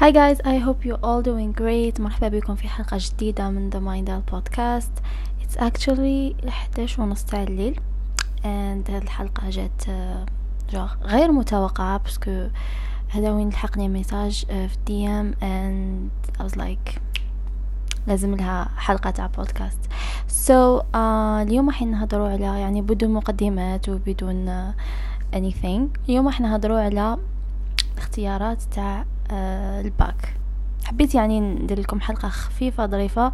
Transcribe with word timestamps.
Hi 0.00 0.12
guys, 0.12 0.40
I 0.44 0.58
hope 0.58 0.84
you're 0.84 1.02
all 1.02 1.22
doing 1.22 1.52
great. 1.52 2.00
مرحبا 2.00 2.28
بكم 2.28 2.54
في 2.54 2.68
حلقة 2.68 2.96
جديدة 3.00 3.50
من 3.50 3.70
The 3.70 3.80
Mindal 3.80 4.32
Podcast. 4.34 5.02
It's 5.42 5.56
actually 5.56 6.36
11 6.44 7.00
ونص 7.02 7.24
تاع 7.24 7.42
الليل 7.42 7.80
and 8.42 8.90
هذه 8.90 9.02
الحلقة 9.02 9.50
جات 9.50 9.82
جوغ 10.70 10.94
غير 11.02 11.32
متوقعة 11.32 11.98
parce 11.98 12.29
que 12.29 12.48
هذا 13.08 13.30
وين 13.30 13.48
لحقني 13.48 13.88
message 13.88 14.44
في 14.46 14.74
ال 14.74 15.08
DM 15.08 15.34
and 15.40 16.40
I 16.40 16.44
was 16.44 16.56
like 16.56 17.00
لازم 18.06 18.34
لها 18.34 18.68
حلقة 18.76 19.10
تاع 19.10 19.26
بودكاست 19.26 19.78
so 20.28 20.82
uh, 20.82 20.96
اليوم 21.46 21.66
راح 21.66 21.82
نهضروا 21.82 22.28
على 22.28 22.60
يعني 22.60 22.82
بدون 22.82 23.10
مقدمات 23.10 23.88
وبدون 23.88 24.46
uh, 24.46 24.74
anything 25.36 26.08
اليوم 26.08 26.26
راح 26.26 26.40
نهضروا 26.40 26.80
على 26.80 27.16
اختيارات 27.98 28.62
تاع 28.62 29.04
آه 29.30 29.80
الباك. 29.80 30.34
حبيت 30.84 31.14
يعني 31.14 31.40
ندير 31.40 31.80
لكم 31.80 32.00
حلقة 32.00 32.28
خفيفة 32.28 32.86
ظريفة 32.86 33.32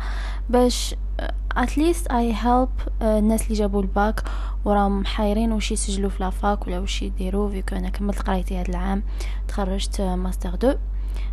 باش 0.50 0.94
I 1.56 2.34
help 2.44 3.02
آه 3.02 3.18
الناس 3.18 3.42
اللي 3.42 3.54
جابوا 3.54 3.82
الباك 3.82 4.22
وراهم 4.64 5.04
حايرين 5.04 5.52
وش 5.52 5.72
يسجلوا 5.72 6.10
في 6.10 6.22
la 6.22 6.40
fac 6.40 6.66
ولا 6.66 6.78
وش 6.78 7.02
يديروا 7.02 7.50
parce 7.50 7.66
que 7.67 7.76
أنا 7.76 7.88
كملت 7.88 8.22
قرايتي 8.22 8.60
هذا 8.60 8.68
العام 8.68 9.02
تخرجت 9.48 10.00
master 10.00 10.54
deux 10.54 10.74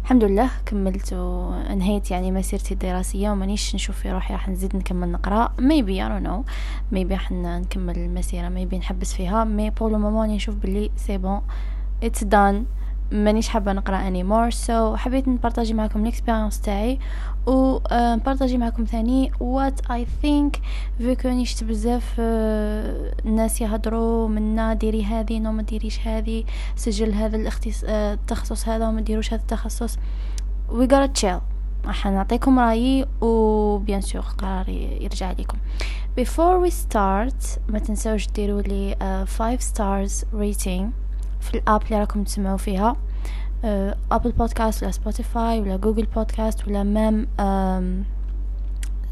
الحمد 0.04 0.24
لله 0.24 0.50
كملت 0.66 1.14
وانهيت 1.14 2.12
يعني 2.12 2.32
مسيرتي 2.32 2.74
الدراسية 2.74 3.30
ومانيش 3.30 3.76
نشوف 3.76 3.98
في 3.98 4.12
روحي 4.12 4.34
راح 4.34 4.50
نزيد 4.50 4.76
نكمل 4.76 5.12
نقرأ. 5.12 5.48
I 5.48 5.62
don't 5.62 6.28
know. 6.28 6.52
Maybe 6.96 7.12
راح 7.12 7.32
نكمل 7.32 7.98
المسيرة 7.98 8.50
maybe 8.50 8.74
نحبس 8.74 9.14
فيها 9.14 9.44
mais 9.44 9.70
pour 9.70 9.88
le 9.88 9.98
moment 9.98 10.28
نشوف 10.28 10.56
بلي 10.56 10.92
c'est 10.96 11.18
bon 11.18 11.42
it's 12.06 12.24
done. 12.24 12.81
مانيش 13.12 13.50
حابة 13.50 13.74
نقرأ 13.74 14.08
anymore 14.08 14.50
so 14.50 14.96
حبيت 14.96 15.28
ن 15.28 15.33
partager 15.33 15.74
معكم 15.74 16.04
ال 16.04 16.09
experience 16.09 16.62
تاعي. 16.62 17.00
و 17.48 17.80
ن 17.92 17.99
partager 17.99 18.58
معكم 18.58 18.84
ثاني. 18.84 19.32
what 19.40 19.92
I 19.92 20.08
think 20.22 20.62
parce 20.98 21.18
que 21.18 21.30
نشوف 21.30 21.64
بزاف 21.64 22.16
الناس 22.20 23.62
يهضروا 23.62 24.28
منا 24.28 24.74
ديري 24.74 25.04
هذه 25.04 25.40
non 25.40 25.52
ما 25.52 25.62
ديريش 25.62 26.08
هذه 26.08 26.44
سجل 26.76 27.14
هذا 27.14 27.38
الاختص... 27.38 27.84
التخصص 27.88 28.68
هذا 28.68 28.88
وما 28.88 29.02
ديروش 29.02 29.34
هذا 29.34 29.42
التخصص. 29.42 29.98
وي 30.70 30.88
gotta 30.88 31.12
تشيل 31.14 31.40
راح 31.86 32.08
نعطيكم 32.08 32.60
رأيي 32.60 33.06
و 33.22 33.78
bien 33.78 34.02
sûr 34.02 34.22
قراري 34.22 34.98
يرجع 35.02 35.32
لكم 35.32 35.58
before 36.20 36.68
we 36.68 36.72
start 36.72 37.60
ما 37.70 37.80
تنسوش 37.80 38.28
ديروا 38.28 38.62
لي 38.62 38.96
5 39.28 39.58
uh, 39.58 39.60
stars 39.60 40.26
rating. 40.34 41.01
في 41.42 41.54
ال 41.54 41.61
app 41.61 41.84
اللي 41.84 42.00
راكم 42.00 42.24
تسمعوا 42.24 42.58
فيها. 42.58 42.96
Apple 44.12 44.32
Podcast 44.32 44.84
ولا 44.84 44.92
Spotify 44.92 45.60
ولا 45.60 45.78
Google 45.78 46.06
Podcast 46.16 46.68
ولا 46.68 46.84
même 46.84 47.28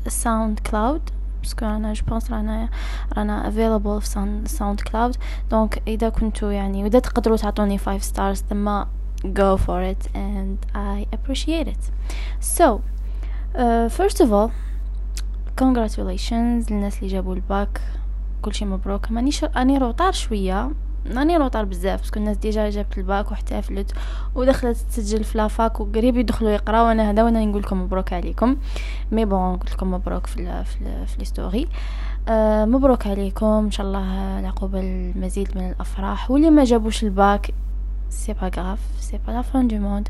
SoundCloud 0.07 0.59
parce 0.59 1.01
que 1.43 1.65
أنا 1.65 1.93
je 1.93 2.05
pense 2.05 2.31
رانا 2.31 2.69
رانا 3.17 3.47
available 3.47 4.01
في 4.01 4.07
SoundCloud 4.45 5.15
donc 5.51 5.81
إذا 5.87 6.09
كنتوا 6.09 6.51
يعني 6.51 6.83
وإذا 6.83 6.99
تقدروا 6.99 7.37
تعطوني 7.37 7.77
5 7.77 7.97
stars 7.97 8.43
then 8.49 8.83
go 9.25 9.57
for 9.57 9.81
it 9.93 10.07
and 10.15 10.57
I 10.75 11.05
appreciate 11.15 11.67
it. 11.67 11.83
So 12.57 12.81
uh, 13.55 13.89
first 13.89 14.19
of 14.21 14.31
all 14.31 14.51
congratulations 15.61 16.71
للناس 16.71 16.97
اللي 16.97 17.07
جابوا 17.07 17.35
الباك. 17.35 17.81
كل 18.41 18.53
شيء 18.53 18.67
مبروك. 18.67 19.11
مانيش 19.11 19.43
أني 19.43 19.77
retard 19.77 20.11
شوية. 20.11 20.71
راني 21.07 21.37
retard 21.37 21.65
بزاف 21.65 21.99
parce 22.01 22.12
que 22.12 22.19
الناس 22.19 22.37
déjà 22.37 22.69
جابت 22.69 22.97
الباك 22.97 23.31
واحتفلت 23.31 23.93
ودخلت 24.35 24.77
تسجل 24.77 25.23
في 25.23 25.37
la 25.37 25.54
fac 25.54 25.79
وقريب 25.79 26.17
يدخلوا 26.17 26.51
يقراو. 26.51 26.85
وأنا 26.85 27.09
هذا 27.09 27.23
وأنا 27.23 27.45
نقول 27.45 27.61
لكم 27.61 27.81
مبروك 27.81 28.13
عليكم. 28.13 28.57
mais 29.11 29.25
bon 29.25 29.57
قلت 29.57 29.71
لكم 29.71 29.91
مبروك 29.91 30.27
في 30.27 30.37
ال 30.41 30.65
في 30.65 30.81
ال 30.81 31.07
في 31.07 31.21
ال 31.21 31.28
story. 31.28 31.67
آه 32.29 32.65
مبروك 32.65 33.07
عليكم. 33.07 33.45
إن 33.45 33.71
شاء 33.71 33.85
الله 33.85 34.39
العقوبة 34.39 34.79
المزيد 34.79 35.57
من 35.57 35.69
الأفراح. 35.69 36.31
واللي 36.31 36.49
ما 36.49 36.63
جابوش 36.63 37.03
الباك 37.03 37.53
c'est 38.09 38.33
pas 38.33 38.51
grave 38.57 38.79
c'est 38.99 39.19
pas 39.27 39.41
la 39.41 39.52
fin 39.52 39.67
du 39.67 39.77
monde. 39.77 40.09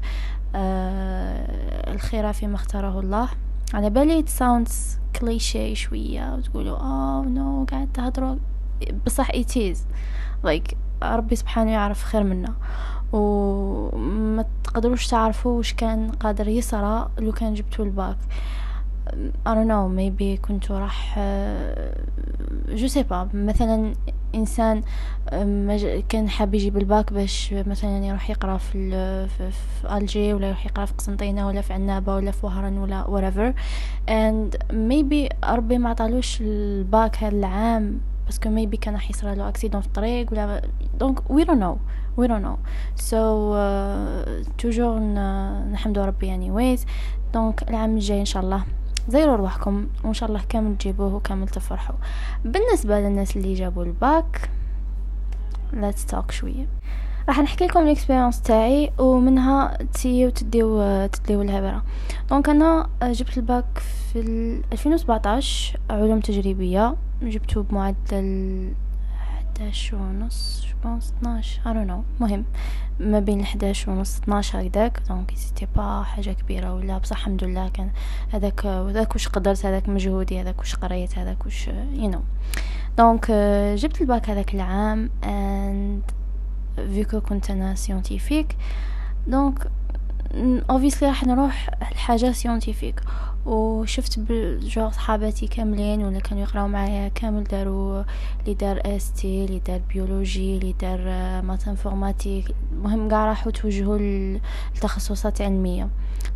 الخير 1.88 2.34
فيما 2.34 2.56
اختاره 2.56 3.00
الله. 3.00 3.30
على 3.74 3.90
بالي 3.90 4.24
sounds 4.28 5.00
cliché 5.16 5.74
شوية 5.74 6.36
وتقولوا 6.36 6.78
آه 6.78 7.26
non 7.28 7.66
قاعد 7.72 7.88
تهضروا 7.94 8.36
بصح 9.06 9.30
it 9.30 9.58
is 9.58 9.86
like 10.46 10.76
ربي 11.04 11.36
سبحانه 11.36 11.72
يعرف 11.72 12.04
خير 12.04 12.24
منا. 12.24 12.54
وما 13.12 14.46
تقدروش 14.64 15.08
تعرفوا 15.08 15.60
وش 15.60 15.74
كان 15.74 16.12
قادر 16.12 16.48
يصرى 16.48 17.10
لو 17.20 17.32
كان 17.32 17.54
جبتوا 17.54 17.86
الباك 17.86 18.18
I 19.48 19.52
don't 19.56 19.68
know 19.68 19.88
maybe 19.98 20.42
كنتوا 20.42 20.80
راح 20.80 21.20
je 22.70 22.88
sais 22.88 23.04
pas 23.04 23.30
مثلا 23.34 23.94
إنسان 24.36 24.82
كان 26.10 26.30
حاب 26.30 26.54
يجيب 26.54 26.78
الباك 26.78 27.14
باش 27.14 27.54
مثلا 27.54 28.06
يروح 28.06 28.30
يقرأ 28.30 28.58
في 28.58 29.28
في, 29.28 29.52
ألجي 29.98 30.34
ولا 30.34 30.48
يروح 30.48 30.66
يقرأ 30.66 30.86
في 30.86 30.94
قسنطينة 30.94 31.48
ولا 31.48 31.62
في 31.62 31.74
عنابة 31.74 32.16
ولا 32.16 32.32
في 32.32 32.46
وهران 32.46 32.78
ولا 32.78 33.04
whatever. 33.04 33.54
And 34.10 34.58
maybe 34.72 35.50
ربي 35.50 35.78
ما 35.78 35.90
عطالوش 35.90 36.42
الباك 36.42 37.18
هذا 37.24 37.36
العام 37.36 38.00
parce 38.30 38.42
que 38.42 38.50
maybe 38.50 38.78
كان 38.78 38.94
راح 38.94 39.10
يصرى 39.10 39.36
له 39.36 39.50
accident 39.50 39.82
في 39.82 39.88
الطريق 39.88 40.32
ولا 40.32 40.62
donc 41.00 41.32
we 41.32 41.44
don't 41.44 41.60
know 41.60 41.78
we 42.18 42.28
don't 42.28 42.42
know 42.42 42.58
so 42.96 43.56
toujours 44.58 45.00
نحمدو 45.72 46.04
ربي 46.04 46.28
يعني 46.28 46.52
oui 46.52 46.86
donc 47.34 47.70
العام 47.70 47.96
الجاي 47.96 48.20
إن 48.20 48.26
شاء 48.26 48.44
الله 48.44 48.64
زيروا 49.08 49.36
رواحكم 49.36 49.88
وإن 50.04 50.14
شاء 50.14 50.30
الله 50.30 50.42
كامل 50.50 50.78
تجيبوه 50.78 51.16
وكامل 51.16 51.48
تفرحوا. 51.48 51.96
بالنسبة 52.46 53.00
للناس 53.00 53.38
اللي 53.38 53.54
جابوا 53.54 53.84
الباك 53.84 54.50
let's 55.74 56.06
talk 56.06 56.32
شوية. 56.32 56.68
راح 57.28 57.40
نحكي 57.40 57.66
لكم 57.66 57.80
ال 57.80 57.85
experience 57.85 58.42
تاعي 58.42 58.92
ومنها 58.98 60.30
تديو 60.30 61.06
تديو 61.06 61.42
العبرة. 61.42 61.84
donc 62.30 62.50
أنا 62.50 62.90
جبت 63.02 63.38
الباك 63.38 63.82
في 64.14 64.20
2017 64.74 65.80
علوم 65.90 66.20
تجريبية. 66.20 66.96
جبته 67.24 67.64
بمعدل 67.64 68.74
11 69.58 69.96
ونص 69.98 70.66
je 70.70 70.82
pense 70.82 71.14
12 71.22 71.62
I 71.62 71.74
don't 71.74 71.90
know 71.90 72.22
مهم. 72.22 72.46
ما 73.00 73.20
بين 73.20 73.42
11 73.42 73.92
ونص 73.92 74.20
12 74.20 74.62
هكداك 74.62 75.02
donc 75.10 75.32
c'était 75.36 75.68
pas 75.76 76.04
حاجة 76.04 76.30
كبيرة 76.32 76.74
ولا 76.74 76.98
بصح 76.98 77.18
الحمد 77.18 77.44
لله 77.44 77.70
كان 77.70 77.90
هذاك 78.34 78.66
هذاك 78.66 79.14
واش 79.14 79.28
قدرت 79.28 79.66
هذاك 79.66 79.90
مجهودي 79.90 80.42
هذاك 80.42 80.60
واش 80.60 80.76
قريت 80.76 81.18
هذاك 81.18 81.46
واش 81.46 81.68
you 81.68 82.10
know 82.10 82.22
donc 82.98 83.32
جبت 83.76 84.02
الباك 84.02 84.30
هذاك 84.30 84.56
العام 84.56 85.10
and 85.24 86.12
parce 86.76 87.04
que 87.05 87.22
كنت 87.22 87.52
أنا 87.52 87.76
scientifique 87.76 88.58
donc 89.28 89.72
obviously 90.72 91.04
راح 91.04 91.24
نروح 91.24 91.70
لحاجة 91.82 92.32
scientifique 92.32 93.02
وشفت 93.46 94.20
ماجور 94.20 94.92
صحاباتي 94.92 95.48
كاملين 95.48 96.04
ولا 96.04 96.20
كانوا 96.20 96.44
يقراو 96.44 96.68
معايا 96.68 97.08
كامل 97.08 97.44
داروا 97.44 98.04
اللي 98.42 98.54
دار 98.54 98.82
ST 98.86 99.46
اللي 99.46 99.60
دار 99.60 99.82
biologie 99.94 100.58
اللي 100.58 100.74
دار 100.82 101.00
math 101.42 101.68
informatique. 101.68 102.56
المهم 102.72 103.10
قاع 103.10 103.26
راحوا 103.26 103.52
توجهوا 103.52 104.38
لتخصصات 104.76 105.42
علمية. 105.42 105.90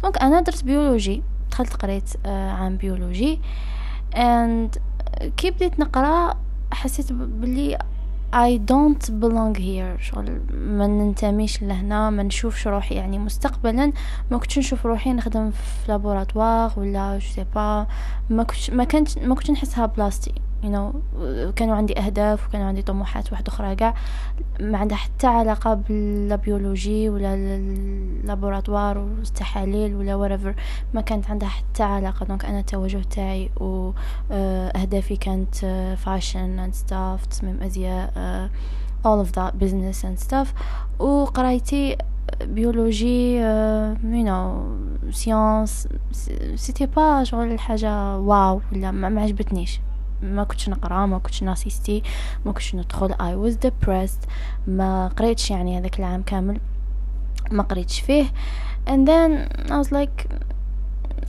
donc 0.04 0.18
أنا 0.18 0.42
درت 0.42 0.64
biologie 0.64 1.24
دخلت 1.52 1.74
قريت 1.74 2.10
عام 2.26 2.78
biologie. 2.78 3.42
and 4.16 4.78
كي 5.38 5.52
بديت 5.52 5.80
نقرا 5.80 6.34
حسيت 6.72 7.14
بلي 7.14 7.80
I 8.34 8.58
don't 8.58 9.12
belong 9.22 9.56
here. 9.56 10.02
شغل 10.02 10.42
ما 10.52 10.88
ننتميش 10.88 11.64
لهنا 11.64 12.10
ما 12.10 12.24
نشوفش 12.24 12.68
روحي. 12.68 12.96
يعني 12.96 13.20
مستقبلا 13.20 13.92
ما 14.32 14.38
كنتش 14.38 14.60
نشوف 14.60 14.86
روحي 14.86 15.14
نخدم 15.14 15.52
في 15.52 15.92
laboratoire 15.92 16.74
ولا 16.78 17.18
je 17.18 17.28
sais 17.30 17.46
pas 17.56 17.88
ما 18.30 18.44
كنتش 18.44 18.70
ما 18.70 18.84
كنت 18.84 19.20
ما 19.20 19.36
كنتش 19.36 19.52
نحسها 19.52 19.86
بلاصتي 19.86 20.34
you 20.64 20.66
know 20.66 20.98
كانوا 21.56 21.76
عندي 21.76 22.00
أهداف 22.00 22.48
وكانوا 22.48 22.68
عندي 22.68 22.82
طموحات 22.82 23.32
واحدة 23.32 23.48
أخرى. 23.48 23.76
كاع 23.76 23.94
ما 24.60 24.78
عندها 24.78 24.98
حتى 24.98 25.28
علاقة 25.28 25.74
بال 25.74 26.01
biologie 26.01 27.10
ولا 27.10 27.34
ال 27.34 27.48
laboratoire 27.48 28.98
والتحاليل 28.98 29.96
ولا 29.96 30.18
whatever. 30.18 30.60
ما 30.94 31.02
كانت 31.02 31.30
عندها 31.30 31.50
حتى 31.50 31.84
علاقة. 31.84 32.26
donc 32.26 32.46
أنا 32.46 32.60
التوجه 32.60 33.02
تاعي 33.12 33.50
واهدافي 33.60 35.16
كانت 35.16 35.56
fashion 35.98 36.72
and 36.72 36.76
stuff 36.76 37.28
تصميم 37.30 37.64
أزياء 37.64 38.50
all 39.08 39.26
of 39.26 39.32
that 39.32 39.54
business 39.64 40.06
and 40.06 40.28
stuff. 40.28 40.48
وقرايتي 41.00 41.98
biologie 42.42 43.36
you 43.36 43.96
know 44.04 44.64
science 45.12 45.88
c'était 46.56 46.86
pas 46.86 47.24
شغل 47.24 47.60
حاجة 47.60 48.18
wow 48.18 48.62
ولا 48.72 48.92
ما 48.92 49.22
عجبتنيش. 49.22 49.80
ما 50.24 50.44
كنتش 50.44 50.70
نقرأ 50.70 51.06
ما 51.06 51.18
كنتش 51.18 51.44
ن 51.44 51.51
assister 51.51 52.04
ما 52.46 52.52
كنتش 52.52 52.76
ندخل. 52.76 53.14
I 53.14 53.48
was 53.48 53.58
depressed. 53.68 54.28
ما 54.68 55.08
قريتش 55.08 55.52
يعني 55.52 55.80
هذاك 55.80 56.00
العام 56.00 56.24
كامل. 56.24 56.60
ما 57.52 57.64
قريتش 57.64 58.00
فيه. 58.00 58.26
And 58.88 59.08
then 59.08 59.50
I 59.70 59.84
was 59.84 59.92
like 59.92 60.28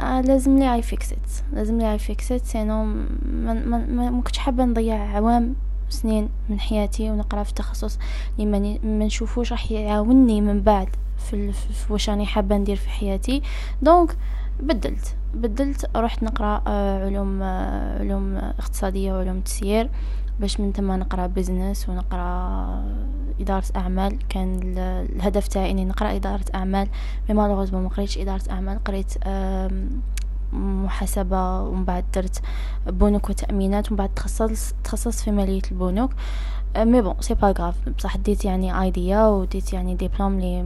آه 0.01 0.21
لازم 0.21 0.59
لي 0.59 0.75
I 0.75 0.83
fix 0.83 1.04
it 1.04 1.19
لازم 1.53 1.79
لي 1.79 1.93
I 1.93 1.99
fix 1.99 2.26
it 2.26 2.45
sinon 2.45 2.85
ما 2.85 3.53
ما 3.53 4.11
ما 4.11 4.21
كنتش 4.21 4.39
حابة 4.39 4.65
نضيع 4.65 4.97
عوام 4.97 5.55
سنين 5.89 6.29
من 6.49 6.61
حياتي 6.61 7.11
ونقرأ 7.11 7.43
في 7.43 7.55
تخصص 7.55 7.99
اللي 8.39 8.79
ما 8.85 9.05
نشوفوش 9.05 9.53
راح 9.53 9.71
يعاونني 9.73 10.41
من 10.41 10.61
بعد 10.61 10.89
في, 11.31 11.53
في 11.53 11.93
واش 11.93 12.11
راني 12.11 12.27
حابة 12.27 12.57
ندير 12.57 12.77
في 12.77 12.89
حياتي. 12.89 13.43
donc 13.83 14.17
بدلت. 14.61 15.17
بدلت 15.35 15.91
رحت 15.97 16.23
نقرأ 16.23 16.63
آه 16.67 17.05
علوم 17.07 17.43
آه 17.43 17.99
علوم 17.99 18.37
اقتصادية 18.37 19.13
وعلوم 19.13 19.41
تسيير 19.41 19.91
باش 20.41 20.61
من 20.61 20.73
ثم 20.73 20.93
نقرأ 20.93 21.27
business 21.27 21.89
ونقرأ 21.89 22.85
إدارة 23.41 23.65
أعمال. 23.77 24.19
كان 24.29 24.75
الهدف 24.79 25.49
تاعي 25.49 25.71
إني 25.71 25.85
نقرأ 25.85 26.17
إدارة 26.17 26.45
أعمال 26.55 26.89
mais 27.29 27.35
malheureusement 27.35 27.83
ما 27.83 27.89
قريتش 27.89 28.19
إدارة 28.19 28.43
أعمال 28.51 28.85
قريت 28.85 29.15
محاسبة 30.53 31.63
ومن 31.63 31.85
بعد 31.85 32.05
درت 32.15 32.43
بنوك 32.87 33.31
وتأمينات 33.31 33.89
ومن 33.89 33.97
بعد 33.97 34.15
تخصصت 34.17 34.75
تخصصت 34.85 35.21
في 35.21 35.31
مالية 35.31 35.63
البنوك. 35.71 36.11
mais 36.77 37.03
bon 37.03 37.15
c'est 37.21 37.35
pas 37.35 37.55
grave 37.59 37.89
بصح 37.99 38.17
ديت 38.17 38.45
يعني 38.45 38.83
idea 38.83 39.27
وديت 39.27 39.73
يعني 39.73 39.95
ديبلوم 39.95 40.41
لي 40.41 40.63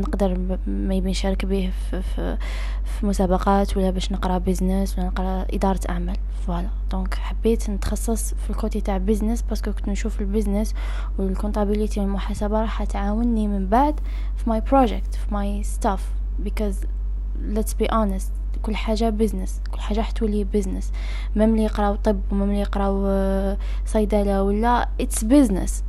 نقدر 0.00 0.58
ما 0.66 1.00
نشارك 1.00 1.46
به 1.46 1.72
في, 1.90 2.02
في, 2.02 2.38
في 2.84 3.06
مسابقات 3.06 3.76
ولا 3.76 3.90
باش 3.90 4.12
نقرأ 4.12 4.38
business 4.38 4.98
ولا 4.98 5.06
نقرأ 5.06 5.46
إدارة 5.54 5.80
أعمال. 5.88 6.16
Voilà. 6.46 6.68
Donc 6.92 7.14
حبيت 7.14 7.70
نتخصص 7.70 8.34
في 8.34 8.50
ال 8.50 8.56
côté 8.56 8.80
تاع 8.80 8.98
business 8.98 9.42
parce 9.42 9.61
que 9.61 9.72
كنت 9.72 9.88
نشوف 9.88 10.20
ال 10.20 10.26
business 10.26 10.74
وال 11.18 11.30
comptabilité 11.30 12.00
والمحاسبة 12.00 12.60
راح 12.60 12.84
تعاونني 12.84 13.48
من 13.48 13.66
بعد 13.66 14.00
في 14.36 14.50
my 14.50 14.60
project 14.60 15.14
في 15.14 15.34
my 15.34 15.62
stuff 15.62 16.10
because 16.44 16.86
let's 17.54 17.74
be 17.82 17.86
honest 17.92 18.43
كل 18.64 18.76
حاجة 18.76 19.10
business 19.10 19.60
كل 19.70 19.80
حاجة 19.80 20.00
حتولي 20.00 20.44
business 20.44 20.92
même 21.36 21.56
لي 21.56 21.64
يقراو 21.64 21.94
طب 21.94 22.20
و 22.32 22.36
même 22.36 22.52
لي 22.52 22.60
يقراو 22.60 23.06
آه، 23.06 23.56
صيدلة 23.86 24.42
ولا 24.42 24.88
it's 25.00 25.24
business 25.24 25.84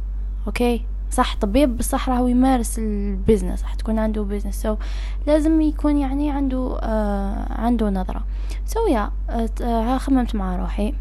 Okay 0.48 0.86
صح 1.12 1.36
طبيب 1.36 1.78
بصح 1.78 2.10
راهو 2.10 2.28
يمارس 2.28 2.80
ال 2.80 2.89
business 2.89 3.64
راح 3.64 3.74
تكون 3.76 4.00
عنده 4.00 4.24
business 4.24 4.76
so, 4.76 4.78
لازم 5.28 5.62
يكون 5.62 5.98
يعني 5.98 6.32
عنده 6.32 6.80
آه 6.82 7.62
عنده 7.62 7.90
نظرة. 7.90 8.24
so, 8.66 8.92
yeah, 8.92 9.10
آه 9.62 9.98
خممت 9.98 10.36
مع 10.36 10.56
روحي 10.56 10.94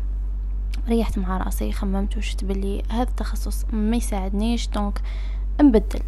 ريحت 0.89 1.19
مع 1.19 1.37
راسي 1.37 1.73
خممت 1.73 2.17
وشت 2.17 2.45
بلي 2.45 2.83
هذا 2.91 3.03
التخصص 3.03 3.65
ما 3.73 3.97
يساعدنيش 3.97 4.69
donc 4.69 5.01
نبدل 5.61 6.01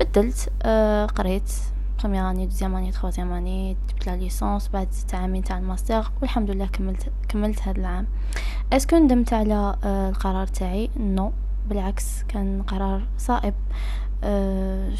بدلت 0.00 0.52
آه 0.62 1.06
قريت 1.06 1.52
première 2.00 2.30
année 2.30 2.46
deuxième 2.46 2.74
année 2.74 2.90
troisième 2.90 3.32
année 3.32 3.76
جبت 3.90 4.06
la 4.06 4.16
licence 4.16 4.68
بعد 4.68 4.92
ست 4.92 5.14
عامين 5.14 5.44
تاع 5.44 5.58
الماستر 5.58 6.10
والحمد 6.20 6.50
لله 6.50 6.66
كملت 6.66 7.12
كملت 7.28 7.62
هذا 7.62 7.80
العام. 7.80 8.06
Est-ce 8.72 8.88
que 8.88 8.96
ندمت 8.96 9.32
على 9.32 9.76
آه 9.84 10.08
القرار 10.08 10.46
تاعي؟ 10.46 10.90
Non 10.96 11.32
بالعكس 11.68 12.22
كان 12.22 12.62
قرار 12.62 13.02
صائب. 13.18 13.54
أه 14.24 14.92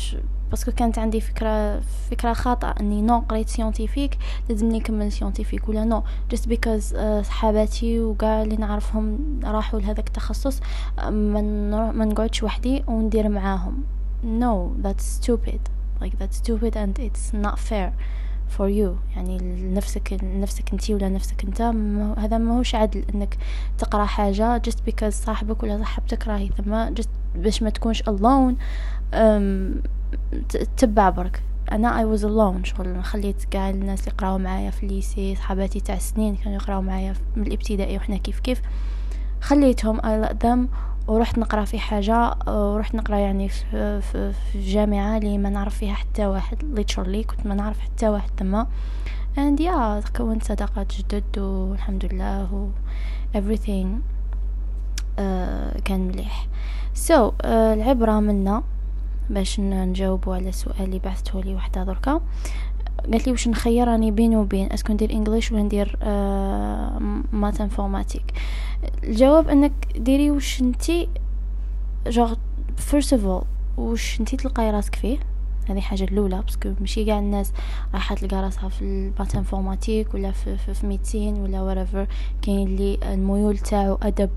parce 0.51 0.64
que 0.64 0.73
كانت 0.73 0.99
عندي 0.99 1.21
فكرة 1.21 1.81
فكرة 1.81 2.33
خاطئة 2.33 2.75
إني 2.81 3.03
non 3.03 3.19
قريت 3.19 3.49
scientifique 3.49 4.19
لازمني 4.49 4.79
نكمل 4.79 5.13
scientifique 5.13 5.69
ولا 5.69 5.85
non 5.85 6.03
just 6.31 6.49
because 6.49 6.95
صحاباتي 7.23 8.01
وكاع 8.01 8.43
اللي 8.43 8.57
نعرفهم 8.57 9.41
راحوا 9.45 9.81
لهذاك 9.81 10.07
التخصص 10.07 10.61
ما 10.99 12.05
نقعدش 12.05 12.43
وحدي 12.43 12.85
وندير 12.87 13.29
معاهم. 13.29 13.83
No 14.25 14.85
that's 14.87 15.05
stupid. 15.21 15.61
Like 16.05 16.19
that's 16.19 16.37
stupid 16.37 16.77
and 16.77 16.99
it's 16.99 17.33
not 17.47 17.59
fair 17.59 17.91
for 18.59 18.69
you. 18.69 19.17
يعني 19.17 19.39
لنفسك 19.39 20.19
لنفسك 20.23 20.73
انتي 20.73 20.95
ولا 20.95 21.09
نفسك 21.09 21.45
انت 21.45 21.61
هذا 22.19 22.39
ما 22.39 22.59
هوش 22.59 22.75
عدل 22.75 23.05
إنك 23.15 23.39
تقرأ 23.79 24.05
حاجة 24.05 24.59
just 24.59 24.91
because 24.91 25.09
صاحبك 25.09 25.63
ولا 25.63 25.79
صاحبتك 25.79 26.29
راهي 26.29 26.49
ثم 26.49 26.95
just 26.95 27.09
باش 27.37 27.63
ما 27.63 27.71
تكونش 27.71 28.03
alone 28.03 28.55
تبع 30.77 31.11
برك 31.11 31.43
أنا 31.73 31.99
اي 31.99 32.05
واز 32.05 32.27
alone 32.27 32.65
شغل 32.65 33.05
خليت 33.05 33.45
كاع 33.45 33.71
الناس 33.71 34.01
اللي 34.01 34.13
يقراو 34.13 34.39
معايا 34.39 34.71
في 34.71 34.87
الليسي 34.87 35.35
صحاباتي 35.35 35.81
تاع 35.81 35.97
السنين 35.97 36.37
كانوا 36.37 36.55
يقراو 36.55 36.83
معايا 36.83 37.15
من 37.37 37.47
الابتدائي 37.47 37.97
وحنا 37.97 38.17
كيف 38.17 38.41
كيف. 38.41 38.63
خليتهم 39.41 40.01
I 40.01 40.27
let 40.27 40.33
them 40.33 40.69
ورحت 41.09 41.39
نقرأ 41.39 41.65
في 41.65 41.79
حاجة 41.79 42.35
ورحت 42.47 42.95
نقرأ 42.95 43.17
يعني 43.17 43.49
في, 43.49 44.01
في, 44.01 44.33
في 44.33 44.61
جامعة 44.61 45.17
اللي 45.17 45.39
ما 45.39 45.49
نعرف 45.51 45.79
فيها 45.79 45.95
حتى 45.95 46.27
واحد 46.27 46.59
literally 46.77 47.27
كنت 47.27 47.47
ما 47.47 47.55
نعرف 47.55 47.81
حتى 47.81 48.09
واحد 48.09 48.31
تما. 48.37 48.67
And 49.37 49.61
yeah 49.61 50.11
كونت 50.17 50.45
صداقات 50.45 50.93
جدد 50.95 51.39
والحمد 51.39 52.05
لله 52.05 52.55
و 52.55 52.69
everything 53.35 53.87
uh, 55.19 55.81
كان 55.85 56.09
مليح. 56.09 56.47
So 56.95 57.13
uh, 57.13 57.47
العبرة 57.47 58.21
منا 58.21 58.63
باش 59.31 59.61
نجاوبوا 59.61 60.35
على 60.35 60.49
السؤال 60.49 60.81
اللي 60.81 60.99
بعثته 60.99 61.41
لي 61.41 61.55
وحدة 61.55 61.85
دركا 61.85 62.21
قالت 63.13 63.27
لي 63.27 63.33
واش 63.33 63.49
نخير 63.49 63.89
راني 63.89 64.11
بين 64.11 64.37
وبين 64.37 64.73
est-ce 64.73 64.86
que 64.86 64.93
ندير 64.93 65.11
English 65.11 65.53
ولا 65.53 65.63
ندير 65.63 65.97
آه 66.03 66.99
maths 67.33 67.61
informatique 67.61 68.33
الجواب 69.05 69.49
أنك 69.49 69.73
ديري 69.97 70.31
واش 70.31 70.63
نتي 70.63 71.09
genre 72.07 72.35
first 72.77 73.13
of 73.13 73.25
all 73.25 73.45
واش 73.77 74.21
نتي 74.21 74.37
تلقاي 74.37 74.71
راسك 74.71 74.95
فيه؟ 74.95 75.19
هذه 75.69 75.81
حاجة 75.81 76.05
الأولى 76.05 76.43
parce 76.43 76.61
que 76.61 76.73
ماشي 76.81 77.05
قاع 77.05 77.19
الناس 77.19 77.53
راح 77.95 78.15
تلقى 78.15 78.37
راسها 78.37 78.69
في 78.69 78.83
ال 78.83 78.91
maths 78.91 79.35
informatique 79.35 80.15
ولا 80.15 80.31
في, 80.31 80.57
في, 80.57 80.75
في 80.75 80.87
médecine 80.87 81.35
ولا 81.35 81.63
whatever 81.63 82.07
كاين 82.43 82.69
اللي 82.69 82.99
الميول 83.03 83.59
تاعو 83.59 83.99
أدب 84.03 84.31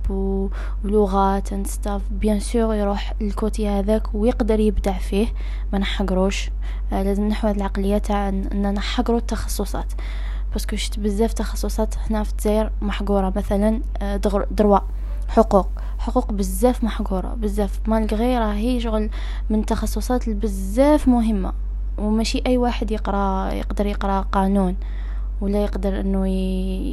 ولغات 0.83 1.53
and 1.53 1.67
stuff 1.67 2.01
bien 2.11 2.39
sûr 2.39 2.75
يروح 2.75 3.13
ال 3.21 3.30
côté 3.30 3.67
هذاك 3.67 4.15
ويقدر 4.15 4.59
يبدع 4.59 4.97
فيه 4.97 5.27
ما 5.73 5.79
نحقروش. 5.79 6.49
آه 6.93 7.03
لازم 7.03 7.27
نحو 7.27 7.47
العقلية 7.47 7.97
تاع 7.97 8.29
إن 8.29 8.73
نحقرو 8.73 9.17
التخصصات. 9.17 9.93
parce 10.53 10.67
que 10.67 10.75
شفت 10.75 10.99
بزاف 10.99 11.33
تخصصات 11.33 11.95
هنا 11.97 12.23
في 12.23 12.31
الجزائر 12.31 12.71
محقورة. 12.81 13.33
مثلا 13.35 13.81
آه 14.01 14.17
droit 14.51 14.79
حقوق 15.27 15.67
حقوق 15.99 16.31
بزاف 16.31 16.83
محقورة 16.83 17.33
بزاف. 17.33 17.79
malgré 17.87 18.37
راهي 18.37 18.79
شغل 18.79 19.09
من 19.49 19.59
التخصصات 19.59 20.29
بزاف 20.29 21.07
مهمة 21.07 21.53
وماشي 21.97 22.41
أي 22.47 22.57
واحد 22.57 22.91
يقرأ 22.91 23.53
يقدر 23.53 23.85
يقرأ 23.85 24.21
قانون. 24.21 24.75
ولا 25.41 25.63
يقدر 25.63 25.99
إنه 25.99 26.27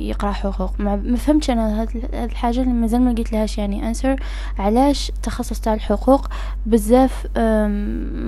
يقرأ 0.09 0.33
حقوق. 0.33 0.81
ما 0.81 1.17
فهمتش 1.17 1.51
أنا 1.51 1.83
هاد 1.83 1.89
الحاجة 2.15 2.61
اللي 2.61 2.73
مازال 2.73 3.01
ما 3.03 3.13
قلت 3.13 3.33
لهاش 3.33 3.59
يعني 3.59 3.89
answer 3.89 4.21
علاش 4.59 5.11
التخصص 5.11 5.61
تاع 5.61 5.75
الحقوق 5.75 6.29
بزاف 6.67 7.27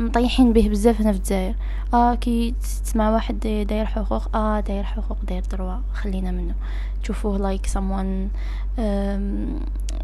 مطيحين 0.04 0.52
به 0.52 0.68
بزاف 0.68 1.00
هنا 1.00 1.12
في 1.12 1.18
الجزائر؟ 1.18 1.54
آه 1.94 2.14
كي 2.14 2.54
تسمع 2.62 3.11
واحد 3.11 3.40
داير 3.68 3.87
حقوق 3.87 4.37
آه 4.37 4.61
داير 4.61 4.85
حقوق 4.85 5.18
داير 5.28 5.42
droit 5.52 5.76
خلينا 5.92 6.30
منه. 6.30 6.54
تشوفوه 7.02 7.38
like 7.38 7.66
someone 7.66 8.28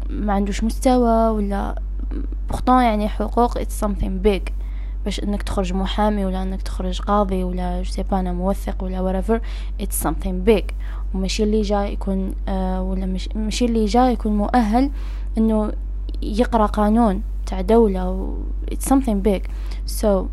ما 0.09 0.33
عندوش 0.33 0.63
مستوى 0.63 1.29
ولا 1.29 1.75
بورتون 2.49 2.83
يعني 2.83 3.09
حقوق 3.09 3.59
it's 3.59 3.85
something 3.85 4.27
big. 4.27 4.62
باش 5.05 5.23
انك 5.23 5.43
تخرج 5.43 5.73
محامي 5.73 6.25
ولا 6.25 6.43
انك 6.43 6.61
تخرج 6.61 7.01
قاضي 7.01 7.43
ولا 7.43 7.81
جو 7.81 8.03
أنا 8.11 8.33
موثق 8.33 8.83
ولا 8.83 9.21
whatever 9.21 9.39
it's 9.83 10.07
something 10.07 10.49
big. 10.49 10.63
وماشي 11.13 11.43
اللي 11.43 11.61
جا 11.61 11.85
يكون 11.85 12.33
آه 12.47 12.81
ولا 12.81 13.05
مش 13.05 13.29
ماشي 13.35 13.65
اللي 13.65 13.85
جا 13.85 14.11
يكون 14.11 14.37
مؤهل 14.37 14.91
إنه 15.37 15.71
يقرأ 16.21 16.65
قانون 16.65 17.21
تاع 17.45 17.61
دولة 17.61 18.09
و 18.09 18.33
it's 18.71 18.89
something 18.89 19.27
big. 19.27 19.41
So 20.01 20.25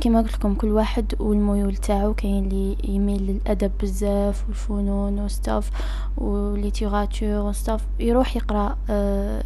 كما 0.00 0.20
قلت 0.20 0.34
لكم 0.34 0.54
كل 0.54 0.68
واحد 0.68 1.14
والميول 1.20 1.76
تاعو 1.76 2.14
كاين 2.14 2.44
اللي 2.44 2.76
يميل 2.84 3.22
للأدب 3.22 3.70
بزاف 3.82 4.44
والفنون 4.48 5.20
وستاف 5.20 5.70
و 6.16 6.25
littérature 6.25 7.28
و 7.28 7.38
stuff 7.38 7.86
يروح 8.00 8.36
يقرأ 8.36 8.76
آه، 8.90 9.42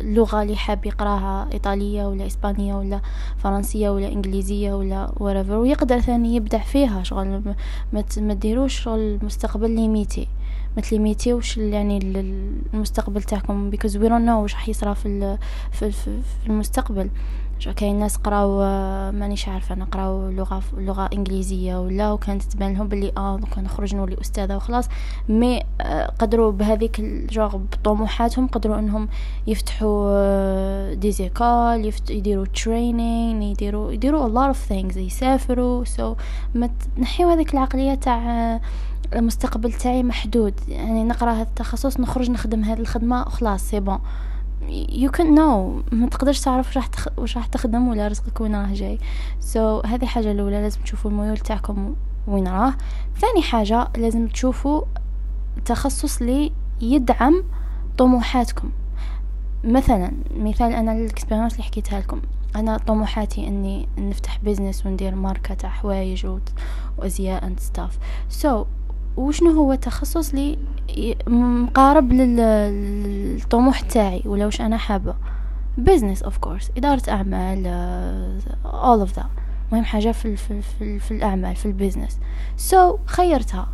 اللغة 0.00 0.42
اللي 0.42 0.56
حاب 0.56 0.86
يقراها 0.86 1.48
إيطالية 1.52 2.06
ولا 2.06 2.26
إسبانية 2.26 2.74
ولا 2.74 3.00
فرنسية 3.38 3.90
ولا 3.90 4.08
إنجليزية 4.08 4.72
ولا 4.74 5.12
whatever 5.16 5.54
ويقدر 5.54 6.00
ثاني 6.00 6.36
يبدع 6.36 6.58
فيها 6.58 7.02
شغل 7.02 7.42
ما 7.92 8.00
تديروش 8.00 8.80
شغل 8.80 8.98
المستقبل 8.98 9.70
limité 9.70 10.28
ما 10.76 10.82
تليميتيوش 10.82 11.56
يعني 11.58 11.98
المستقبل 12.74 13.22
تاعكم؟ 13.22 13.70
because 13.70 13.92
we 13.92 14.08
don't 14.08 14.26
know 14.28 14.40
واش 14.42 14.54
راح 14.54 14.68
يصرى 14.68 14.94
في, 14.94 15.38
في, 15.72 15.90
في 15.90 16.46
المستقبل. 16.46 17.10
كاين 17.76 17.98
ناس 17.98 18.16
قراو 18.16 18.58
مانيش 19.12 19.48
عارفه 19.48 19.74
أنا 19.74 19.84
قراو 19.84 20.30
لغة 20.30 20.62
لغة 20.76 21.10
إنجليزية 21.12 21.80
ولا 21.80 22.12
وكانت 22.12 22.42
تبان 22.42 22.74
لهم 22.74 22.88
بلي 22.88 23.12
آه 23.16 23.36
دوكا 23.36 23.60
نخرج 23.60 23.94
نولي 23.94 24.20
أستاذة 24.20 24.56
وخلاص. 24.56 24.88
Mais 25.28 25.62
آه، 25.80 26.06
قدروا 26.18 26.52
بهذيك 26.52 27.00
الجوغ 27.00 27.56
بطموحاتهم 27.56 28.46
قدروا 28.46 28.78
إنهم 28.78 29.08
يفتحوا 29.46 30.94
des 30.94 31.12
écoles 31.12 31.92
يديروا 32.10 32.46
training 32.64 33.42
يديروا 33.42 33.92
يديروا 33.92 34.28
a 34.28 34.32
lot 34.32 34.56
of 34.56 34.58
things 34.72 34.96
يسافروا. 34.96 35.84
so 35.84 36.16
ما 36.54 36.70
هذيك 37.20 37.54
العقلية 37.54 37.94
تاع 37.94 38.60
المستقبل 39.14 39.72
تاعي 39.72 40.02
محدود. 40.02 40.54
يعني 40.68 41.04
نقرأ 41.04 41.32
هذا 41.32 41.42
التخصص 41.42 42.00
نخرج 42.00 42.30
نخدم 42.30 42.64
هذه 42.64 42.80
الخدمة 42.80 43.20
وخلاص 43.20 43.62
سي 43.62 43.80
بون 43.80 43.98
you 44.88 45.10
can 45.10 45.36
know. 45.36 45.92
ما 45.94 46.08
تقدرش 46.10 46.40
تعرف 46.40 46.68
وش 46.68 46.76
راح 46.76 46.86
تخ... 46.86 47.08
وش 47.18 47.36
راح 47.36 47.46
تخدم 47.46 47.88
ولا 47.88 48.08
رزقك 48.08 48.40
وين 48.40 48.56
راه 48.56 48.72
جاي. 48.72 48.98
so, 49.40 49.86
هذه 49.86 50.06
حاجة 50.06 50.30
الأولى 50.32 50.60
لازم 50.62 50.80
تشوفوا 50.80 51.10
الميول 51.10 51.38
تاعكم 51.38 51.94
وين 52.26 52.48
راه. 52.48 52.74
ثاني 53.20 53.42
حاجة 53.42 53.88
لازم 53.96 54.28
تشوفوا 54.28 54.82
تخصص 55.64 56.22
لي 56.22 56.52
يدعم 56.80 57.44
طموحاتكم. 57.98 58.70
مثلا 59.64 60.12
مثال 60.36 60.72
أنا 60.72 60.92
ال 60.92 60.97
experience 60.97 61.52
اللي 61.52 61.64
حكيتها 61.64 62.00
لكم. 62.00 62.20
أنا 62.56 62.76
طموحاتي 62.76 63.48
إني 63.48 63.88
نفتح 63.98 64.38
business 64.38 64.86
وندير 64.86 65.14
ماركه 65.14 65.54
تاع 65.54 65.70
حوايج 65.70 66.26
وأزياء 66.98 67.46
and 67.46 67.60
stuff 67.60 67.98
so 68.28 68.64
وشنو 69.20 69.50
هو 69.50 69.72
التخصص 69.72 70.34
لي؟ 70.34 70.58
مقارب 71.26 72.12
للطموح 72.12 73.80
تاعي 73.80 74.22
ولا 74.26 74.46
وش 74.46 74.60
أنا 74.60 74.76
حابة. 74.76 75.14
Of 75.78 76.46
course. 76.46 76.70
إدارة 76.76 77.02
أعمال 77.08 77.64
uh, 78.64 78.68
all 78.68 79.08
of 79.08 79.16
that. 79.18 79.26
مهم 79.72 79.84
حاجة 79.84 80.12
في, 80.12 80.36
في, 80.36 80.62
في, 80.62 80.98
في 80.98 81.10
الأعمال 81.10 81.56
في 81.56 81.66
ال 81.66 81.72
business 81.72 82.18
so 82.70 82.96
خيرتها. 83.06 83.68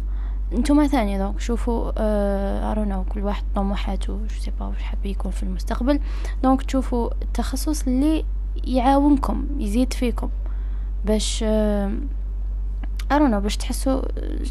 أنتم 0.52 0.86
ثاني 0.86 1.18
دوك 1.18 1.40
شوفوا 1.40 1.90
uh, 1.90 2.74
I 2.74 2.78
don't 2.78 2.90
know 2.90 3.12
كل 3.14 3.20
واحد 3.20 3.44
طموحاته 3.54 4.12
وش 4.12 4.38
c'est 4.38 4.56
pas 4.56 4.66
وش 4.66 4.82
حاب 4.82 5.06
يكون 5.06 5.30
في 5.30 5.42
المستقبل. 5.42 6.00
Donc 6.42 6.62
تشوفوا 6.62 7.10
التخصص 7.22 7.86
اللي 7.86 8.24
يعاونكم 8.64 9.46
يزيد 9.58 9.92
فيكم. 9.92 10.28
باش 11.04 11.44
uh, 11.44 11.46
ارونا 13.12 13.38
باش 13.38 13.56
تحسوا 13.56 14.00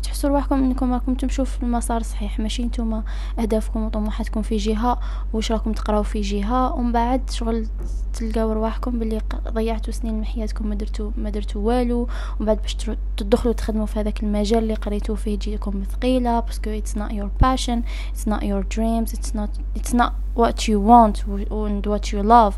تحسوا 0.03 0.29
رواحكم 0.29 0.55
إنكم 0.63 0.93
راكم 0.93 1.13
تمشوا 1.13 1.45
في 1.45 1.63
المسار 1.63 1.97
الصحيح. 2.01 2.39
ماشي 2.39 2.65
نتوما 2.65 3.03
أهدافكم 3.39 3.83
وطموحاتكم 3.83 4.41
في 4.41 4.57
جهة 4.57 4.99
واش 5.33 5.51
راكم 5.51 5.71
تقراو 5.71 6.03
في 6.03 6.21
جهة 6.21 6.73
ومن 6.73 6.91
بعد 6.91 7.29
شغل 7.29 7.67
تلقاو 8.13 8.51
رواحكم 8.51 8.99
باللي 8.99 9.21
ضيعتوا 9.49 9.93
سنين 9.93 10.13
من 10.13 10.25
حياتكم 10.25 10.67
ما 10.67 10.75
درتوا 10.75 11.11
ما 11.17 11.29
درتوا 11.29 11.61
والو. 11.61 12.07
ومن 12.39 12.45
بعد 12.45 12.61
باش 12.61 12.77
تدخلوا 13.17 13.53
تخدموا 13.53 13.85
في 13.85 13.99
هذاك 13.99 14.23
المجال 14.23 14.63
اللي 14.63 14.73
قريتوه 14.73 15.15
فيه 15.15 15.35
تجيكم 15.39 15.83
ثقيله 15.91 16.39
parce 16.39 16.64
que 16.64 16.79
it's 16.79 16.95
not 16.99 17.11
your 17.11 17.45
passion 17.45 17.81
it's 18.15 18.29
not 18.31 18.41
your 18.43 18.77
dreams 18.77 19.17
it's 19.17 19.31
not 19.35 19.79
it's 19.79 19.93
not 19.93 20.11
what 20.35 20.67
you 20.67 20.79
want 20.79 21.15
and 21.51 21.85
what 21.85 22.11
you 22.11 22.21
love. 22.23 22.53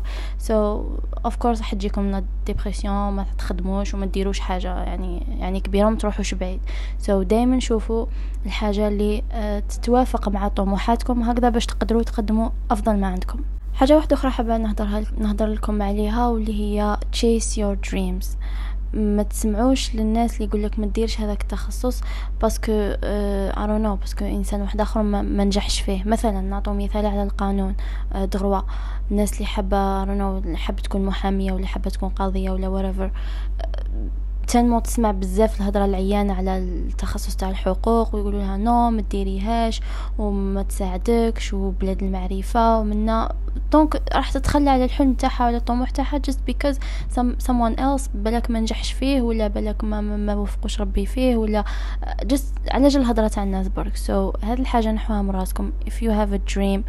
So 0.48 0.54
of 1.24 1.38
course 1.38 1.58
راح 1.58 1.74
تجيكم 1.74 2.22
dépression 2.46 3.12
ما 3.12 3.26
تخدموش 3.38 3.94
وما 3.94 4.06
ديروش 4.06 4.40
حاجة 4.40 4.82
يعني 4.82 5.26
يعني 5.38 5.60
كبيرة 5.60 5.88
ما 5.88 5.96
تروحوش 5.96 6.34
بعيد. 6.34 6.60
So 7.06 7.10
دائما 7.10 7.60
شوفوا 7.60 8.06
الحاجة 8.46 8.88
اللي 8.88 9.22
uh, 9.30 9.74
تتوافق 9.74 10.28
مع 10.28 10.48
طموحاتكم 10.48 11.22
هكذا 11.22 11.48
باش 11.48 11.66
تقدروا 11.66 12.02
تقدموا 12.02 12.48
أفضل 12.70 12.96
ما 12.96 13.06
عندكم. 13.06 13.40
حاجة 13.74 13.96
واحدة 13.96 14.16
أخرى 14.16 14.30
حابة 14.30 14.56
نهضر 14.56 15.04
نهضر 15.18 15.46
لكم 15.46 15.82
عليها 15.82 16.28
واللي 16.28 16.60
هي 16.60 16.96
chase 17.16 17.56
your 17.56 17.90
dreams. 17.90 18.26
ما 18.92 19.22
تسمعوش 19.22 19.94
للناس 19.94 20.34
اللي 20.34 20.44
يقول 20.44 20.62
لك 20.62 20.78
ما 20.78 20.86
ديرش 20.86 21.20
هذاك 21.20 21.42
التخصص 21.42 22.00
parce 22.42 22.61
que 22.61 22.72
آه 23.04 23.66
non 23.66 23.78
non 23.78 23.96
parce 23.96 24.13
que 24.13 24.24
إنسان 24.24 24.60
واحد 24.60 24.80
آخر 24.80 25.02
ما, 25.02 25.44
نجحش 25.44 25.80
فيه. 25.80 26.04
مثلا 26.04 26.40
نعطو 26.40 26.72
مثال 26.72 27.06
على 27.06 27.22
القانون 27.22 27.74
آه 28.12 28.24
droit 28.24 28.60
الناس 29.10 29.34
اللي 29.34 29.46
حابة 29.46 30.04
non 30.04 30.42
حابة 30.56 30.82
تكون 30.82 31.04
محامية 31.04 31.52
ولا 31.52 31.66
حابة 31.66 31.90
تكون 31.90 32.08
قاضية 32.08 32.50
ولا 32.50 32.68
whatever 32.68 33.10
تنمو 34.48 34.78
تسمع 34.78 35.10
بزاف 35.10 35.60
الهضرة 35.60 35.84
العيانة 35.84 36.34
على 36.34 36.58
التخصص 36.58 37.36
تاع 37.36 37.50
الحقوق 37.50 38.14
ويقولوا 38.14 38.40
لها 38.40 38.56
non 38.56 38.90
ما 38.90 39.00
ديريهاش 39.00 39.80
وما 40.18 40.62
تساعدكش 40.62 41.54
وبلاد 41.54 42.02
المعرفة 42.02 42.78
ومنا. 42.80 43.32
donc 43.72 44.02
راح 44.14 44.32
تتخلى 44.32 44.70
على 44.70 44.84
الحلم 44.84 45.14
تاعها 45.14 45.46
ولا 45.46 45.56
الطموح 45.56 45.90
تاعها 45.90 46.20
just 46.30 46.52
because 46.52 46.76
some, 47.16 47.46
someone 47.46 47.78
else 47.78 48.08
بالك 48.14 48.50
ما 48.50 48.60
نجحش 48.60 48.92
فيه 48.92 49.20
ولا 49.20 49.48
بالك 49.48 49.84
ما 49.84 50.00
ما 50.00 50.34
وفقوش 50.34 50.80
ربي 50.80 51.06
فيه 51.06 51.36
ولا 51.36 51.64
just 52.32 52.70
على 52.70 52.88
جال 52.88 53.02
الهضرة 53.02 53.28
تاع 53.28 53.42
الناس 53.42 53.68
برك. 53.68 53.96
So, 53.96 54.44
هذه 54.44 54.60
الحاجة 54.60 54.92
نحوها 54.92 55.22
من 55.22 55.30
راسكم. 55.30 55.72
If 55.86 55.92
you 55.92 56.10
have 56.10 56.32
a 56.32 56.54
dream 56.54 56.82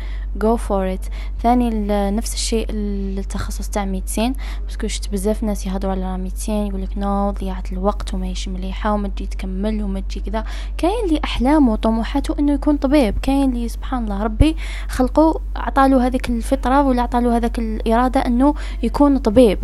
go 0.44 0.58
for 0.58 0.98
it. 0.98 1.12
ثاني 1.44 1.70
نفس 2.12 2.34
الشيء 2.34 2.68
التخصص 2.70 3.70
تاع 3.70 3.86
médecine 3.86 4.34
parce 4.66 4.79
que 4.79 4.88
شفت 4.88 5.12
بزاف 5.12 5.44
ناس 5.44 5.68
يهضروا 5.68 5.94
على 5.94 6.18
médecine 6.18 6.68
يقول 6.68 6.82
لك 6.82 6.98
no 6.98 7.32
ضيعه 7.50 7.64
الوقت 7.72 8.14
وما 8.14 8.28
يش 8.28 8.48
مليحه 8.48 8.94
وما 8.94 9.08
تجي 9.08 9.26
تكمل 9.26 9.84
وما 9.84 10.00
تجي 10.00 10.20
كذا. 10.20 10.44
كاين 10.78 11.06
اللي 11.06 11.20
أحلامه 11.24 11.72
وطموحاته 11.72 12.36
إنه 12.40 12.52
يكون 12.54 12.78
طبيب. 12.78 13.18
كاين 13.22 13.50
اللي 13.50 13.68
سبحان 13.68 14.04
الله 14.04 14.24
ربي 14.24 14.56
خلقه 14.88 15.42
عطاله 15.56 16.08
هذيك 16.08 16.30
الفطرة 16.30 16.84
ولا 16.84 17.02
عطاله 17.02 17.38
هذاك 17.38 17.60
الإرادة 17.60 18.20
إنه 18.20 18.54
يكون 18.84 19.18
طبيب. 19.18 19.60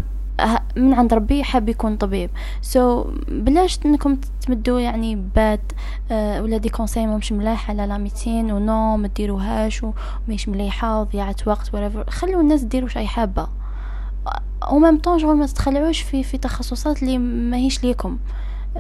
من 0.76 0.94
عند 0.94 1.14
ربي 1.14 1.44
حاب 1.44 1.70
يكون 1.70 1.98
طبيب. 1.98 2.30
so, 2.62 3.08
بلاش 3.30 3.80
إنكم 3.86 4.18
تمدوا 4.42 4.80
يعني 4.80 5.16
bad 5.16 5.72
آه 6.12 6.42
ولا 6.42 6.58
des 6.58 6.70
conseils 6.70 7.08
مش 7.08 7.32
ملاح 7.32 7.70
على 7.70 7.86
la 7.88 7.98
médecine 7.98 8.52
و 8.52 8.67
no 8.67 8.98
ما 8.98 9.08
ديروهاش 9.08 9.82
ومش 9.84 10.50
مليحه 10.50 11.02
وضيعه 11.02 11.36
وقت 11.46 11.74
ولا 11.74 12.06
خلوا 12.10 12.42
الناس 12.42 12.62
ديروا 12.64 12.90
شي 12.90 13.08
حابة. 13.08 13.48
و 14.72 14.77
même 14.77 15.00
temps 15.00 15.20
شغل 15.20 15.36
ما 15.36 15.46
تتخلعوش 15.46 16.02
في 16.02 16.24
في 16.24 16.38
تخصصات 16.38 17.04
اللي 17.04 17.18
ماهيش 17.18 17.84
ليكم. 17.84 18.18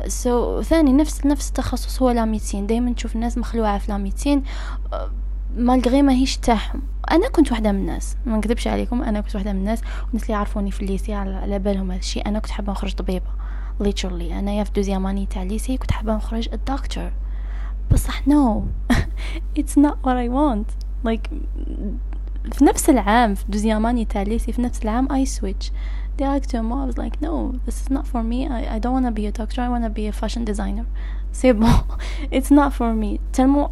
so, 0.08 0.66
ثاني 0.66 0.94
نفس 0.94 1.26
نفس 1.26 1.50
التخصص 1.50 2.02
هو 2.02 2.12
la 2.12 2.23
médecine 2.23 2.68
دائما 2.68 2.94
تشوف 2.94 3.16
الناس 3.16 3.38
مخلوعة 3.38 3.78
في 3.78 3.92
la 3.92 4.02
médecine 4.02 4.44
malgré 5.58 6.02
ماهيش 6.02 6.38
تاعهم. 6.38 6.82
أنا 7.12 7.30
كنت 7.30 7.52
واحدة 7.52 7.72
من 7.72 7.80
الناس. 7.80 8.18
ما 8.26 8.38
نكذبش 8.38 8.68
عليكم 8.68 9.02
أنا 9.02 9.22
كنت 9.22 9.36
واحدة 9.36 9.54
من 9.54 9.60
الناس. 9.60 9.82
والناس 10.06 10.24
اللي 10.24 10.34
يعرفوني 10.34 10.72
في 10.72 10.82
ال 10.82 10.87
lycée 10.87 11.14
على 11.14 11.60
بالهم 11.60 11.92
هذا 11.92 12.00
الشيء 12.00 12.28
أنا 12.28 12.40
كنت 12.40 12.52
حابة 12.52 12.72
نخرج 12.72 12.94
طبيبة. 12.94 13.26
Literally. 13.84 14.32
أنا 14.32 14.52
يا 14.52 14.64
في 14.64 14.72
deuxième 14.72 15.08
année 15.08 15.26
تاع 15.26 15.44
ال 15.44 15.49
lycée 15.49 15.78
كنت 15.78 15.92
حابة 15.92 16.16
نخرج 16.16 16.50
الدكتور 16.54 17.12
بصح 17.92 18.28
no 18.28 18.66
it's 19.60 19.78
not 19.78 19.96
what 20.04 20.16
I 20.16 20.30
want. 20.30 20.68
Like 21.08 21.30
في 22.52 22.66
نفس 22.66 22.90
العام 22.90 23.36
في 23.36 23.44
deuxième 23.50 23.86
année 23.86 24.08
ال 24.16 24.22
lycée 24.22 24.52
في 24.52 24.62
نفس 24.62 24.84
العام 24.84 25.08
I 25.08 25.26
switch 25.28 25.72
director 26.18 26.60
I 26.62 26.86
was 26.86 26.98
like 26.98 27.22
no 27.22 27.60
this 27.66 27.82
is 27.82 27.90
not 27.90 28.06
for 28.08 28.24
me 28.24 28.48
I, 28.48 28.76
I 28.76 28.80
don't 28.80 28.94
want 28.94 29.06
to 29.06 29.12
be 29.12 29.26
a 29.26 29.32
doctor 29.32 29.62
I 29.62 29.70
want 29.70 29.84
to 29.84 29.90
be 29.90 30.08
a 30.08 30.14
fashion 30.14 30.46
designer 30.46 30.86
c'est 31.32 31.54
bon 31.54 31.84
it's 32.32 32.52
not 32.52 32.72
for 32.74 32.94
me 32.94 33.20
tellement 33.32 33.70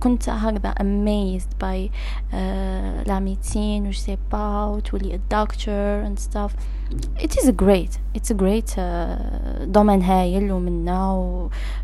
كنت 0.00 0.28
هكذا 0.28 0.74
amazed 0.80 1.50
by 1.60 1.90
uh, 2.32 3.06
la 3.06 3.20
médecine 3.20 3.92
je 3.92 3.98
sais 3.98 4.18
pas 4.32 4.68
وتولي 4.68 5.14
a 5.14 5.34
doctor 5.34 6.06
and 6.06 6.18
stuff. 6.18 6.52
It 7.18 7.32
is 7.40 7.50
great. 7.50 7.98
It's 8.14 8.30
a 8.30 8.34
great 8.34 8.78
uh, 8.78 9.78
هايل 9.78 10.52
ومنا 10.52 11.12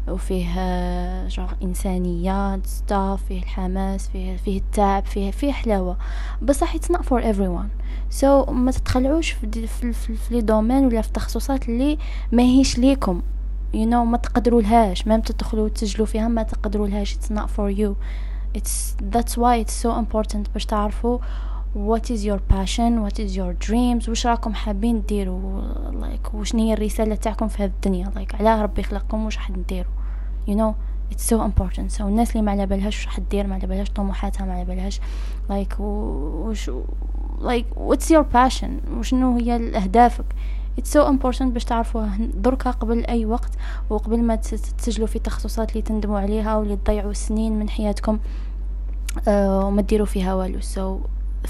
وفيه 0.09 0.47
uh, 0.55 1.33
genre 1.33 1.63
إنسانية 1.63 2.57
stuff 2.57 3.21
فيه 3.29 3.43
الحماس 3.43 4.09
فيه 4.09 4.37
فيه 4.37 4.59
التعب 4.59 5.05
فيه 5.05 5.31
فيه 5.31 5.53
حلاوة. 5.53 5.97
بصح 6.43 6.77
it's 6.77 6.91
not 6.91 7.01
for 7.01 7.21
everyone. 7.21 7.71
So 8.21 8.51
ما 8.51 8.71
تتخلعوش 8.71 9.31
في 9.31 9.67
في, 9.67 9.93
في, 9.93 10.15
في 10.15 10.35
لي 10.35 10.41
دومين 10.41 10.87
ولا 10.87 11.03
في 11.03 11.09
التخصصات 11.09 11.69
اللي 11.69 11.99
ما 12.33 12.43
هيش 12.43 12.79
you 13.73 13.87
know 13.87 14.05
ما 14.05 14.17
تقدروا 14.17 14.63
لهاش 14.63 15.07
ما 15.07 15.19
تدخلوا 15.19 15.69
تسجلوا 15.69 16.07
فيها 16.07 16.29
ما 16.29 16.43
تقدروا 16.43 16.89
لهاش 16.89 17.15
it's 17.15 17.33
not 17.33 17.47
for 17.47 17.71
you. 17.81 17.97
It's 18.59 18.97
that's 19.15 19.37
why 19.37 19.65
it's 19.65 19.77
so 19.85 19.91
important 20.05 20.53
باش 20.55 20.67
تعرفوا 20.67 21.19
what 21.75 22.11
is 22.11 22.25
your 22.25 22.41
passion 22.55 23.05
what 23.05 23.19
is 23.19 23.37
your 23.37 23.69
dreams 23.69 24.09
وش 24.09 24.27
راكم 24.27 24.55
حابين 24.55 25.03
ديروا. 25.09 25.63
Like 25.91 26.35
وش 26.35 26.55
هي 26.57 26.73
الرسالة 26.73 27.15
تاعكم 27.15 27.49
في 27.49 27.63
هذه 27.63 27.71
الدنيا. 27.71 28.13
Like 28.17 28.35
علاه 28.35 28.63
ربي 28.63 28.83
خلقكم 28.83 29.27
وش 29.27 29.37
راح 29.37 29.51
ديروا. 29.51 29.93
You 30.49 30.55
know 30.55 30.75
it's 31.15 31.35
so 31.35 31.37
important. 31.37 31.99
So 31.99 32.01
الناس 32.01 32.31
اللي 32.31 32.43
ما 32.43 32.51
على 32.51 32.67
بالهاش 32.67 33.07
وش 33.07 33.21
دير 33.31 33.47
ما 33.47 33.55
على 33.55 33.67
بالهاش 33.67 33.91
طموحاتها 33.91 34.45
ما 34.45 34.55
على 34.55 34.65
بالهاش. 34.65 35.01
Like 35.51 35.81
وش 35.81 36.71
like 37.41 37.67
what's 37.89 38.11
your 38.11 38.25
passion 38.35 38.99
وشنو 38.99 39.37
هي 39.37 39.77
أهدافك؟ 39.77 40.25
It's 40.79 40.93
so 40.93 41.13
important 41.13 41.43
باش 41.43 41.65
تعرفوها 41.65 42.17
دركا 42.35 42.71
قبل 42.71 43.07
أي 43.07 43.27
وقت 43.27 43.51
وقبل 43.91 44.23
ما 44.23 44.37
تسجلوا 44.37 45.07
في 45.07 45.19
تخصصات 45.19 45.71
اللي 45.71 45.83
تندموا 45.83 46.19
عليها 46.19 46.57
واللي 46.57 46.77
تضيعوا 46.77 47.13
سنين 47.13 47.59
من 47.59 47.69
حياتكم 47.69 48.19
uh, 49.17 49.29
وما 49.29 49.83
تديروا 49.83 50.07
فيها 50.07 50.35
والو. 50.35 50.61
So 50.61 51.09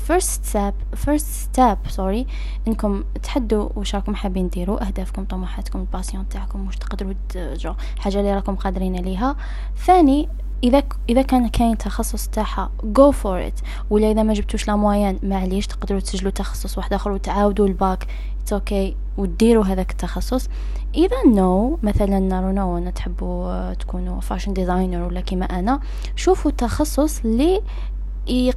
first 0.09 0.45
step 0.51 0.75
first 1.07 1.27
step 1.47 1.97
sorry 1.97 2.27
إنكم 2.69 3.05
تحدوا 3.23 3.69
واش 3.77 3.95
راكم 3.95 4.15
حابين 4.15 4.49
ديروا 4.49 4.87
أهدافكم 4.87 5.25
طموحاتكم 5.25 5.81
ال 5.81 5.87
passion 5.87 6.29
تاعكم 6.29 6.67
واش 6.67 6.77
تقدروا 6.77 7.15
جو 7.37 7.75
حاجة 7.99 8.21
اللي 8.21 8.35
راكم 8.35 8.55
قادرين 8.55 8.97
عليها. 8.97 9.37
ثاني 9.77 10.29
إذا 10.65 10.83
إذا 11.09 11.23
كان 11.23 11.49
كاين 11.49 11.79
تخصص 11.79 12.29
تاعها 12.29 12.71
go 12.85 13.11
for 13.11 13.47
it 13.47 13.61
ولا 13.91 14.11
إذا 14.11 14.23
ما 14.23 14.35
جبتوش 14.35 14.69
la 14.69 14.77
moyenne 14.77 15.19
معليش 15.23 15.67
تقدروا 15.67 16.01
تسجلوا 16.01 16.31
تخصص 16.31 16.79
واحد 16.79 16.93
آخر 16.93 17.13
وتعاودوا 17.13 17.67
ال 17.67 17.75
bac. 17.75 18.07
it's 18.43 18.91
okay. 18.91 19.19
وديروا 19.19 19.65
هذاك 19.65 19.91
التخصص. 19.91 20.49
إذا 20.95 21.17
no, 21.27 21.85
مثلا 21.85 22.19
no 22.53 22.79
أنا 22.79 22.91
تحبوا 22.91 23.75
تكونوا 23.75 24.21
fashion 24.21 24.53
designer 24.53 25.03
ولا 25.03 25.21
كيما 25.21 25.45
أنا. 25.45 25.81
شوفوا 26.17 26.51
التخصص 26.51 27.21
اللي 27.25 27.63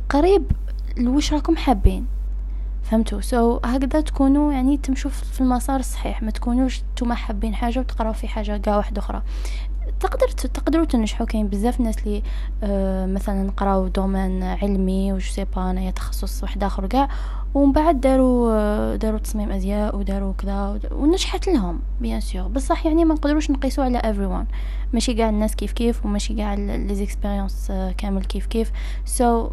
قريب 0.09 0.51
لوش 0.97 1.33
راكم 1.33 1.55
حابين. 1.55 2.05
فهمتوا؟ 2.83 3.21
so, 3.21 3.65
هكذا 3.65 4.01
تكونوا 4.01 4.53
يعني 4.53 4.77
تمشوا 4.77 5.11
في 5.11 5.41
المسار 5.41 5.79
الصحيح. 5.79 6.23
ما 6.23 6.31
تكونوش 6.31 6.83
نتوما 6.93 7.15
حابين 7.15 7.55
حاجة 7.55 7.79
وتقراو 7.79 8.13
في 8.13 8.27
حاجة 8.27 8.57
كاع 8.57 8.77
واحدة 8.77 8.99
أخرى. 8.99 9.21
تقدر 10.03 10.27
تقدروا 10.27 10.85
تنجحوا. 10.85 11.25
كاين 11.25 11.47
بزاف 11.47 11.79
ناس 11.79 11.97
اللي 11.97 12.23
آه 12.63 13.05
مثلا 13.05 13.51
قراو 13.51 13.87
domaine 13.87 14.43
علمي 14.43 15.13
و 15.13 15.19
je 15.19 15.29
sais 15.29 15.45
pas 15.55 15.71
انايا 15.71 15.91
تخصص 15.91 16.43
واحد 16.43 16.63
آخر 16.63 16.87
كاع 16.87 17.09
ومن 17.53 17.71
بعد 17.71 18.01
داروا 18.01 18.53
آه 18.53 18.95
داروا 18.95 19.19
تصميم 19.19 19.51
أزياء 19.51 19.95
وداروا 19.95 20.33
كذا 20.33 20.79
ونجحت 20.91 21.47
لهم 21.47 21.79
bien 22.01 22.21
sûr. 22.21 22.47
بصح 22.47 22.85
يعني 22.85 23.05
ما 23.05 23.13
نقدروش 23.13 23.51
نقيسوا 23.51 23.83
على 23.83 23.99
everyone. 23.99 24.53
ماشي 24.93 25.13
كاع 25.13 25.29
الناس 25.29 25.55
كيف 25.55 25.71
كيف 25.71 26.05
وماشي 26.05 26.35
كاع 26.35 26.53
les 26.53 26.95
expériences 26.95 27.71
آه 27.71 27.91
كامل 27.91 28.23
كيف 28.23 28.45
كيف. 28.45 28.71
so 29.05 29.49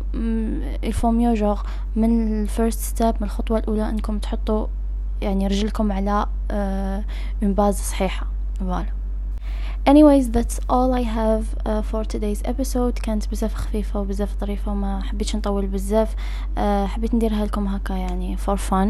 il 0.84 0.93
vaut 0.93 1.10
mieux 1.10 1.34
جوغ 1.34 1.62
من 1.96 2.42
ال 2.42 2.49
first 2.49 2.80
step 2.80 3.14
من 3.20 3.22
الخطوة 3.22 3.58
الأولى 3.58 3.88
إنكم 3.88 4.18
تحطوا 4.18 4.66
يعني 5.22 5.46
رجلكم 5.46 5.92
على 5.92 6.26
une 7.42 7.54
base 7.54 7.74
صحيحة. 7.74 8.26
voilà 8.60 8.99
anyways 9.86 10.30
that's 10.30 10.60
all 10.68 10.92
I 10.94 11.02
have 11.02 11.44
uh, 11.64 11.82
for 11.82 12.04
today's 12.04 12.42
episode. 12.44 13.00
كانت 13.02 13.28
بزاف 13.30 13.54
خفيفة 13.54 14.00
وبزاف 14.00 14.40
ظريفة 14.40 14.72
وما 14.72 15.02
حبيتش 15.02 15.36
نطول 15.36 15.66
بزاف. 15.66 16.14
Uh, 16.56 16.60
حبيت 16.60 17.14
نديرها 17.14 17.46
لكم 17.46 17.66
هكا 17.66 17.92
يعني 17.94 18.36
for 18.36 18.56
fun. 18.70 18.88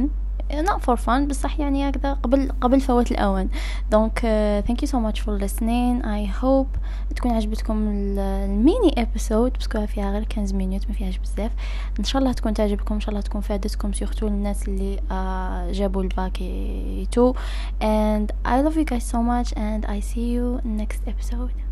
Not 0.51 0.81
for 0.81 0.97
fun 0.97 1.29
بصح 1.29 1.61
يعني 1.61 1.89
هكذا 1.89 2.13
قبل 2.13 2.53
قبل 2.61 2.81
فوات 2.81 3.11
الأوان. 3.13 3.49
donc 3.91 4.19
uh, 4.19 4.69
thank 4.69 4.77
you 4.77 4.87
so 4.87 4.99
much 4.99 5.21
for 5.21 5.39
listening. 5.45 6.03
I 6.05 6.43
hope 6.43 6.79
تكون 7.17 7.31
عجبتكم 7.31 7.89
ال 7.89 8.12
mini 8.12 9.03
episode 9.03 9.53
parce 9.53 9.74
que 9.74 9.87
فيها 9.87 10.11
غير 10.13 10.27
15 10.35 10.57
minutes 10.57 10.89
ما 10.89 10.95
فيهاش 10.95 11.19
بزاف. 11.19 11.51
إن 11.99 12.05
شاء 12.05 12.23
الله 12.23 12.33
تكون 12.33 12.55
تعجبكم 12.55 12.95
إن 12.95 13.01
شاء 13.01 13.11
الله 13.11 13.21
تكون 13.21 13.41
فادتكم 13.41 13.93
surtout 13.93 14.27
الناس 14.27 14.69
اللي 14.69 14.97
uh, 14.97 15.77
جابوا 15.77 16.03
ال 16.03 16.29
bac 16.29 17.09
et 17.13 17.19
tout. 17.19 17.35
And 17.81 18.31
I 18.45 18.61
love 18.63 18.77
you 18.77 18.85
guys 18.85 19.05
so 19.15 19.19
much 19.23 19.53
and 19.57 19.87
I 19.87 20.01
see 20.01 20.27
you 20.37 20.61
next 20.65 21.01
episode. 21.09 21.70